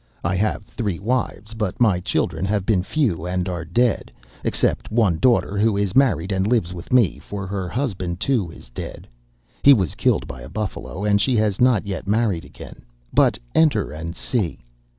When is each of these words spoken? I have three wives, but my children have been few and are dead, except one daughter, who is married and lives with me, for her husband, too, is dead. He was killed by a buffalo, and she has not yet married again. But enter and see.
I 0.23 0.33
have 0.35 0.63
three 0.65 0.97
wives, 0.97 1.53
but 1.53 1.79
my 1.79 1.99
children 1.99 2.43
have 2.45 2.65
been 2.65 2.81
few 2.81 3.27
and 3.27 3.47
are 3.47 3.63
dead, 3.63 4.11
except 4.43 4.91
one 4.91 5.19
daughter, 5.19 5.59
who 5.59 5.77
is 5.77 5.95
married 5.95 6.31
and 6.31 6.47
lives 6.47 6.73
with 6.73 6.91
me, 6.91 7.19
for 7.19 7.45
her 7.45 7.69
husband, 7.69 8.19
too, 8.19 8.49
is 8.49 8.71
dead. 8.71 9.07
He 9.61 9.75
was 9.75 9.93
killed 9.93 10.25
by 10.27 10.41
a 10.41 10.49
buffalo, 10.49 11.03
and 11.03 11.21
she 11.21 11.35
has 11.35 11.61
not 11.61 11.85
yet 11.85 12.07
married 12.07 12.45
again. 12.45 12.81
But 13.13 13.37
enter 13.53 13.91
and 13.91 14.15
see. 14.15 14.61